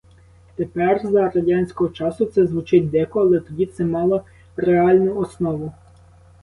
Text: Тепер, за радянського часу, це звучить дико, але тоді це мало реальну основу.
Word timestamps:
Тепер, 0.55 1.01
за 1.03 1.29
радянського 1.29 1.89
часу, 1.89 2.25
це 2.25 2.47
звучить 2.47 2.89
дико, 2.89 3.21
але 3.21 3.39
тоді 3.39 3.65
це 3.65 3.85
мало 3.85 4.23
реальну 4.57 5.15
основу. 5.15 5.71